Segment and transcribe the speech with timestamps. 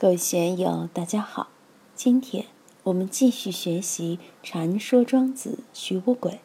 [0.00, 1.50] 各位学友，大家好。
[1.94, 2.46] 今天
[2.84, 6.40] 我们继续学习《禅说庄子·徐无鬼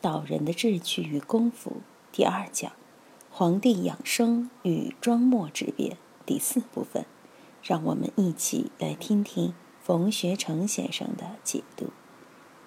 [0.00, 1.70] 道人的志趣与功夫》
[2.16, 2.72] 第二讲
[3.30, 7.04] “皇帝养生与庄墨之辩”第四部分。
[7.62, 9.52] 让我们一起来听听
[9.82, 11.90] 冯学成先生的解读。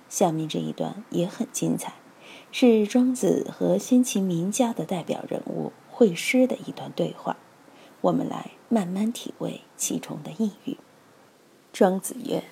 [0.07, 1.93] 下面这一段也很精彩，
[2.51, 7.37] 是庄子和先秦名家的代表人物会师的一段对话。
[8.01, 10.77] 我们来慢慢体味其中的意蕴。
[11.73, 12.43] 庄子曰：“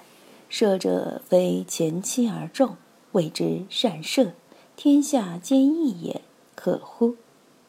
[0.49, 2.77] 射者非前期而众，
[3.13, 4.33] 谓之善射。
[4.75, 6.21] 天下皆异也，
[6.55, 7.15] 可乎？”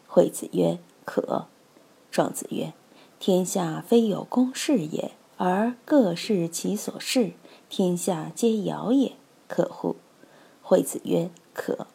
[0.09, 1.47] 惠子曰：“可。”
[2.11, 2.73] 庄子曰
[3.21, 7.33] ：“天下非有公事也，而各适其所适，
[7.69, 9.13] 天下皆尧也，
[9.47, 9.97] 可乎？”
[10.63, 11.87] 惠子曰：“可。”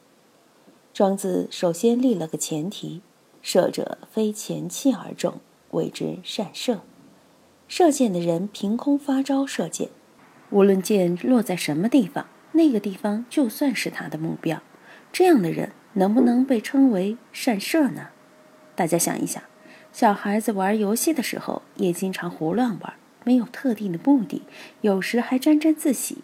[0.93, 3.01] 庄子首先立了个前提：
[3.41, 5.39] 射者非前期而众。
[5.71, 6.81] 谓之善射，
[7.67, 9.89] 射箭的人凭空发招射箭，
[10.49, 14.61] 无论箭落在什么地方，那个地方就算是他的目标。
[15.11, 18.09] 这样的人能不能被称为善射呢？
[18.75, 19.41] 大家想一想，
[19.91, 24.43] 小孩子玩游戏的时候也经常胡乱玩，没有特定的目的，
[24.81, 26.19] 有时还沾沾自喜。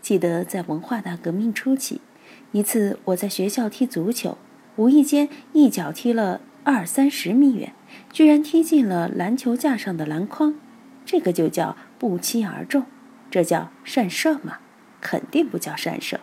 [0.00, 2.00] 记得在文化大革命初期，
[2.52, 4.36] 一次我在学校踢足球，
[4.76, 7.72] 无意间一脚踢了二三十米远。
[8.12, 10.54] 居然踢进了篮球架上的篮筐，
[11.04, 12.84] 这个就叫不期而中，
[13.30, 14.58] 这叫善射吗？
[15.00, 16.20] 肯定不叫善射。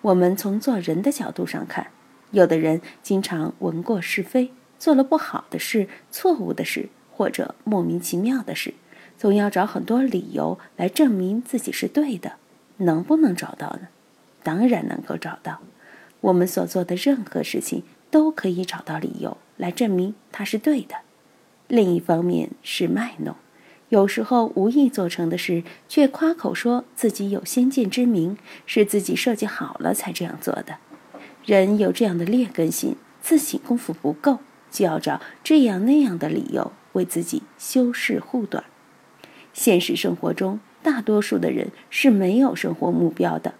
[0.00, 1.88] 我们从做人的角度上看，
[2.30, 8.74] 有的人经常闻过是非，做了不好的事、错误的事或者莫名其妙的事，
[9.18, 12.32] 总要找很多理由来证明自己是对的。
[12.78, 13.88] 能不能找到呢？
[14.42, 15.60] 当然能够找到。
[16.22, 20.96] 我们所做的任何事情都可以找到理由来证明它是对的。
[21.68, 23.36] 另一方面是卖弄，
[23.88, 30.78] 有时候无意做成的事，却夸口说自己有先见之明，是自己设计好了才这样做的。
[31.44, 38.64] 人有这样的劣根性，自省功夫不够，就要找这样那样的理由为自己修饰护短。
[39.52, 43.54] 现实生活中，大多数的人是没有生活目标的，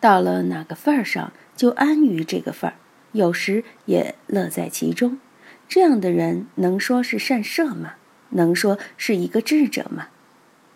[0.00, 2.76] 到了哪个份儿上就安于这个份儿，
[3.12, 5.18] 有时也乐在其中。
[5.68, 7.94] 这样的人能说是善射吗？
[8.30, 10.08] 能说是一个智者吗？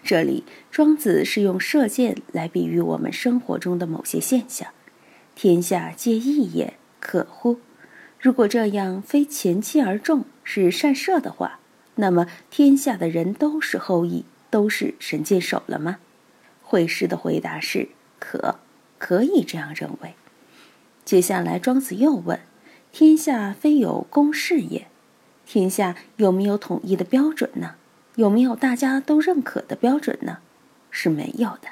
[0.02, 4.68] 这里庄子是用射箭来比喻我们生活中的某些现象。
[5.34, 7.58] 天下皆义也，可乎？
[8.20, 11.58] 如果这样非前期而众是善射的话，
[11.96, 15.98] 那么天下的人都是后羿，都是神箭手了吗？
[16.62, 18.58] 惠施的回答是可，
[18.98, 20.14] 可以这样认为。
[21.04, 22.40] 接下来庄子又问。
[22.92, 24.86] 天下非有公事也，
[25.44, 27.74] 天下有没有统一的标准呢？
[28.14, 30.38] 有没有大家都认可的标准呢？
[30.90, 31.68] 是没有的。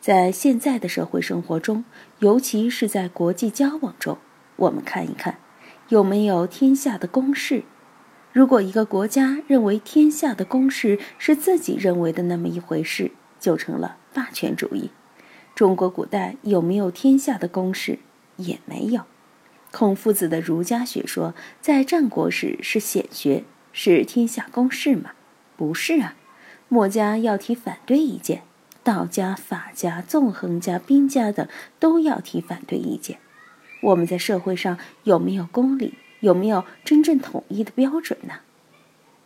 [0.00, 1.84] 在现在的社会生活中，
[2.20, 4.18] 尤其是在国际交往中，
[4.54, 5.38] 我们看一看，
[5.88, 7.64] 有没有天下的公事？
[8.32, 13.10] 如果一个国家认为天下的公事是自己认为的那么一回事，
[13.40, 14.90] 就成了霸权主义。
[15.56, 17.98] 中国古代有没有天下的公事？
[18.36, 19.02] 也没有。
[19.70, 25.12] 孔夫子的儒家学说在战国时是显学，是天下公事吗？
[25.56, 26.16] 不是啊。
[26.68, 28.42] 墨家要提反对意见，
[28.82, 31.46] 道家、法家、纵横家、兵家等
[31.78, 33.18] 都要提反对意见。
[33.82, 35.94] 我们在社会上有没有公理？
[36.20, 38.34] 有没有真正统一的标准呢？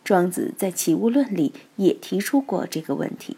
[0.03, 3.37] 庄子在《齐物论》里也提出过这个问题。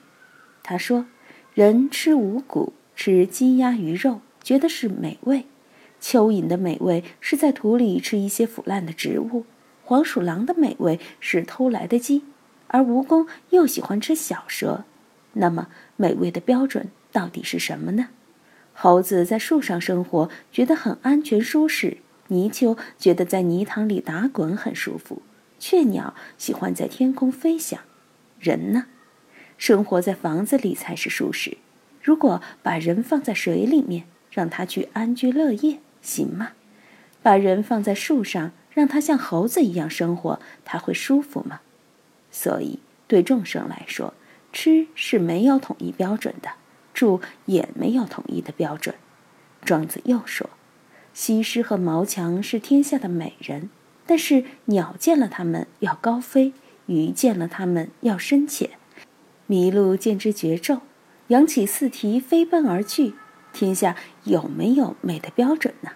[0.64, 1.08] 他说
[1.54, 5.46] ：“人吃五谷，吃鸡鸭鱼肉，觉得是美味。”
[6.02, 9.46] 蚯蚓的美味是在土里吃一些腐烂的植物，
[9.84, 12.24] 黄鼠狼的美味是偷来的鸡，
[12.68, 14.86] 而蜈蚣又喜欢吃小蛇。
[15.34, 18.10] 那么，美味的标准到底是什么呢？
[18.74, 25.22] 猴子在树上生活，觉得很安全舒适；泥鳅觉得在泥塘里打滚很舒服；
[25.60, 27.82] 雀鸟喜欢在天空飞翔。
[28.40, 28.86] 人呢？
[29.58, 31.58] 生活在房子里才是舒适。
[32.02, 35.80] 如果把人放在水里面，让他去安居乐业。
[36.02, 36.52] 行吗？
[37.22, 41.60] 把人放在树上，让他像猴子一样生活，他会舒服吗？
[42.32, 44.14] 所以，对众生来说，
[44.54, 46.52] 吃是没有统一标准的，
[46.94, 48.96] 住也没有统一的标准。
[49.66, 50.50] 庄子又说
[51.14, 53.70] ：“西施和毛强是天下的美人，
[54.06, 56.54] 但是鸟见了它们要高飞，
[56.86, 58.70] 鱼见了它们要深浅，
[59.50, 60.80] 麋鹿见之绝骤，
[61.28, 63.16] 扬起四蹄飞奔而去。”
[63.54, 65.92] 天下有没有美的标准呢？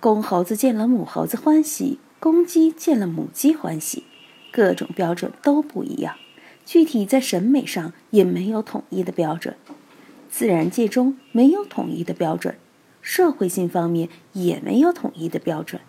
[0.00, 4.04] 公猴子见了母猴子欢喜，公鸡见了母鸡欢喜，
[4.52, 6.16] 各种标准都不一样。
[6.64, 9.56] 具体在审美上也没有统一的标准，
[10.30, 12.56] 自然界中没有统一的标准，
[13.02, 15.80] 社会性方面也没有统一的标准。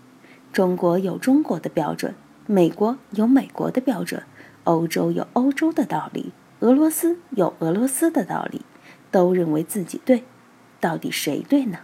[0.51, 2.15] 中国有中国的标准，
[2.45, 4.23] 美国有美国的标准，
[4.65, 8.61] 欧洲有欧洲的道理，俄罗斯有俄罗斯的道理，
[9.11, 10.23] 都认为自己对，
[10.85, 11.79] 到底谁对呢？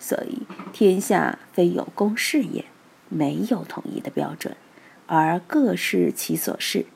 [0.00, 0.42] 所以
[0.72, 2.64] 天下非有公事也，
[3.08, 4.56] 没有统一的标准，
[5.06, 6.86] 而各视其所视。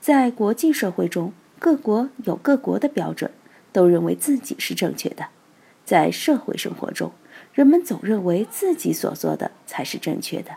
[0.00, 3.30] 在国际社会中，各国有各国的标准，
[3.72, 5.26] 都认为自己是正确的。
[5.84, 7.12] 在社会生活中，
[7.52, 10.52] 人们总认为自己所做的才是正确的，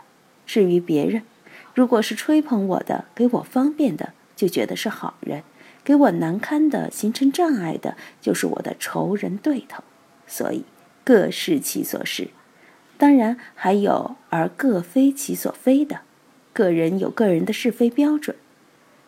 [0.46, 1.24] 至于别人，
[1.74, 5.42] 如果是吹捧我的、给我方便的，就觉得是好人；
[5.84, 9.84] 给我难堪的、形成障碍的，就是我的仇人对头。
[10.30, 10.64] 所以，
[11.02, 12.28] 各是其所是。
[12.96, 16.02] 当然，还有而各非其所非的，
[16.52, 18.36] 个人有个人的是非标准。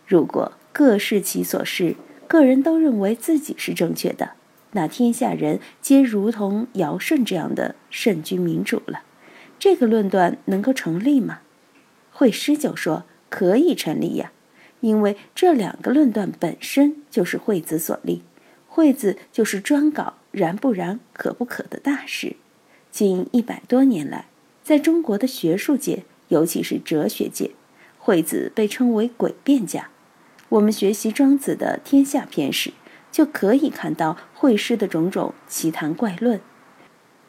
[0.06, 1.94] 如果各是其所是，
[2.26, 4.32] 个人都认为自己是正确的。
[4.72, 9.02] 那天下人皆如同尧舜这样的圣君民主了，
[9.58, 11.40] 这个论断能够成立吗？
[12.10, 14.32] 惠施就说可以成立呀，
[14.80, 18.22] 因为这两个论断本身就是惠子所立，
[18.66, 22.34] 惠子就是专搞然不然、可不可的大事。
[22.90, 24.26] 近一百多年来，
[24.64, 27.52] 在中国的学术界，尤其是哲学界，
[27.98, 29.90] 惠子被称为诡辩家。
[30.48, 32.72] 我们学习庄子的《天下篇》时。
[33.12, 36.40] 就可以看到惠师的种种奇谈怪论，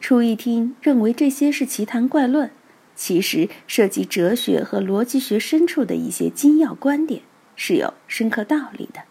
[0.00, 2.50] 初一听认为这些是奇谈怪论，
[2.96, 7.20] 其实涉及哲学和逻辑学深处的一些精要观点，
[7.54, 9.02] 是有深刻道理的。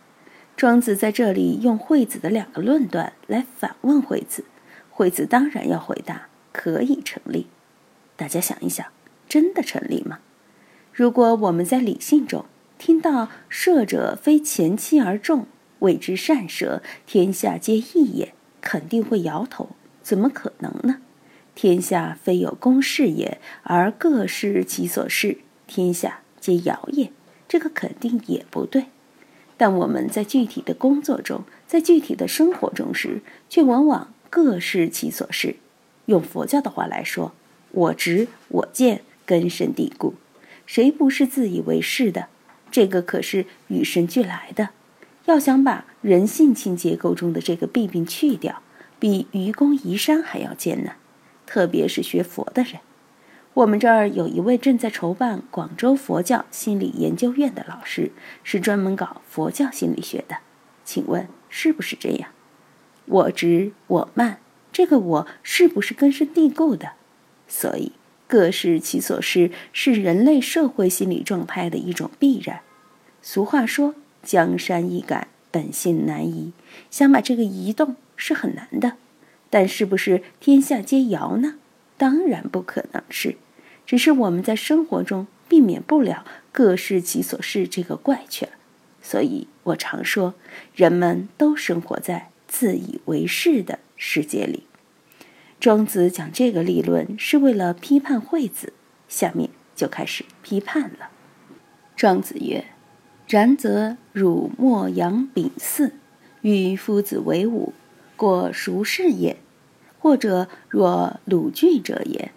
[0.63, 4.45] 庄子在这里用惠子的两个论断来反问惠子，
[4.89, 7.47] 惠子当然要回答可以成立。
[8.15, 8.87] 大家想一想，
[9.27, 10.19] 真的成立吗？
[10.93, 12.45] 如果我们在理性中
[12.77, 15.47] 听到“射者非前期而中”。
[15.79, 19.71] 谓之善舍，天下皆异也，肯定会摇头。
[20.01, 21.01] 怎么可能呢？
[21.53, 27.11] 天下非有公事也，而各视其所视，天下皆摇也。
[27.49, 28.85] 这个肯定也不对。
[29.63, 35.55] 但我们在具体的工作中，在具体的生活中时，却往往各视其所是。
[36.07, 37.31] 用佛教的话来说，
[37.71, 40.15] 我执我见根深蒂固，
[40.65, 42.27] 谁不是自以为是的？
[42.71, 44.71] 这个可是与生俱来的。
[45.27, 48.61] 要想把人性情结构中的这个弊病去掉，
[48.99, 50.97] 比愚公移山还要艰难，
[51.45, 52.81] 特别是学佛的人。
[53.55, 58.11] 我们这儿有一位正在筹办广州佛教心理研究院的老师，
[58.43, 60.37] 是专门搞佛教心理学的。
[60.83, 62.31] 请问是不是这样？
[63.05, 64.39] 我执我慢，
[64.71, 66.93] 这个我是不是根深蒂固的？
[67.47, 67.91] 所以
[68.27, 72.61] 各视其所是，是人类社会心理状态的一种必然。
[73.21, 73.95] 俗话说。
[74.23, 76.53] 江山易改，本性难移。
[76.89, 78.93] 想把这个移动是很难的，
[79.49, 81.55] 但是不是天下皆摇呢？
[81.97, 83.35] 当然不可能是，
[83.85, 88.49] 只是我们在生活中避免不了各视其所视这个怪圈。
[89.01, 90.33] 所以我常说，
[90.75, 94.63] 人们都生活在自以为是的世界里。
[95.59, 98.73] 庄子讲这个理论是为了批判惠子，
[99.07, 101.09] 下面就开始批判了。
[101.95, 102.65] 庄子曰。
[103.25, 105.93] 然则汝莫阳丙巳，
[106.41, 107.73] 与夫子为伍，
[108.17, 109.37] 过孰是也？
[109.97, 112.31] 或者若鲁具者也？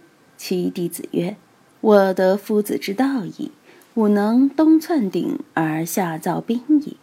[0.49, 1.37] 其弟子曰
[1.83, 3.51] ：“我得夫子之道矣，
[3.95, 6.97] 吾能东窜鼎而下造兵矣。”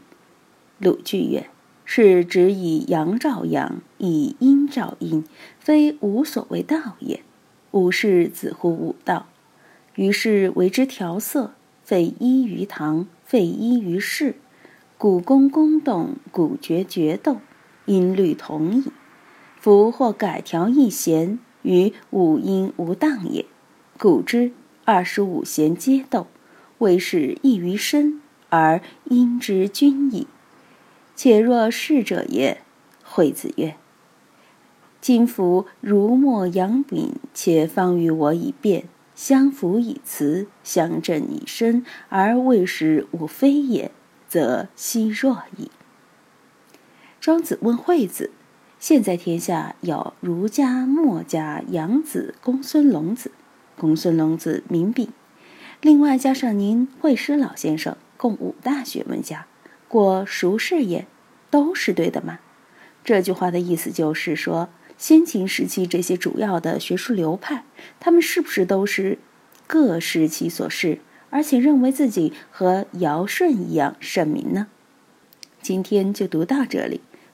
[0.79, 1.47] 鲁具曰
[1.83, 5.25] ：“是指以阳照阳，以阴照阴，
[5.59, 7.21] 非吾所谓道也。
[7.71, 9.25] 吾是子乎吾道，
[9.95, 11.51] 于是为之调色，
[11.83, 14.35] 废一于堂。”废一于室，
[14.97, 17.41] 古宫宫动，古绝决斗，
[17.87, 18.85] 音律同矣。
[19.59, 23.45] 夫或改调一弦，于五音无当也。
[23.97, 24.51] 古之
[24.85, 26.27] 二十五弦皆斗，
[26.77, 30.27] 谓是异于身，而音之均矣。
[31.15, 32.61] 且若是者也。
[33.03, 33.75] 惠子曰
[35.01, 43.91] ：“今夫如墨扬秉，且方与我以辩。”相辅以辞，相正以身，而未使吾非也，
[44.27, 45.69] 则奚若矣。
[47.21, 48.31] 庄子问惠子
[48.83, 53.31] ：“现在天下有儒家、墨家、杨子、公孙龙子，
[53.77, 55.07] 公孙龙子名秉，
[55.79, 59.47] 另外加上您惠施老先生，共五大学问家，
[59.87, 61.07] 过熟视也？
[61.49, 62.39] 都是对的吗？”
[63.05, 64.67] 这句话的意思就是说。
[64.97, 67.63] 先秦时期这些主要的学术流派，
[68.01, 69.17] 他们是不是都是
[69.65, 70.99] 各视其所视，
[71.29, 74.67] 而且认为自己和尧舜一样圣明呢？
[75.61, 76.99] 今天就读到这里，